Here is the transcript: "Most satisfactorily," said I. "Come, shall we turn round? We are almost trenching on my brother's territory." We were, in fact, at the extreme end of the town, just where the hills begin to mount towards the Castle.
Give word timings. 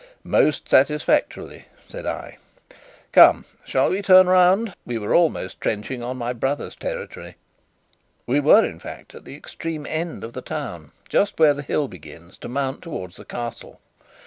"Most 0.23 0.67
satisfactorily," 0.67 1.65
said 1.87 2.07
I. 2.07 2.37
"Come, 3.11 3.45
shall 3.65 3.91
we 3.91 4.01
turn 4.01 4.25
round? 4.25 4.73
We 4.83 4.97
are 4.97 5.13
almost 5.13 5.61
trenching 5.61 6.01
on 6.01 6.17
my 6.17 6.33
brother's 6.33 6.75
territory." 6.75 7.35
We 8.25 8.39
were, 8.39 8.65
in 8.65 8.79
fact, 8.79 9.13
at 9.13 9.25
the 9.25 9.35
extreme 9.37 9.85
end 9.85 10.23
of 10.23 10.33
the 10.33 10.41
town, 10.41 10.89
just 11.07 11.37
where 11.39 11.53
the 11.53 11.61
hills 11.61 11.89
begin 11.91 12.31
to 12.41 12.49
mount 12.49 12.81
towards 12.81 13.15
the 13.15 13.25
Castle. 13.25 13.79